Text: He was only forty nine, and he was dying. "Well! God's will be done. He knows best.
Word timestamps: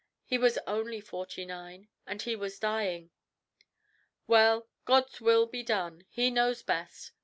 He 0.25 0.39
was 0.39 0.57
only 0.65 0.99
forty 0.99 1.45
nine, 1.45 1.87
and 2.07 2.23
he 2.23 2.35
was 2.35 2.57
dying. 2.57 3.11
"Well! 4.25 4.67
God's 4.83 5.21
will 5.21 5.45
be 5.45 5.61
done. 5.61 6.07
He 6.09 6.31
knows 6.31 6.63
best. 6.63 7.11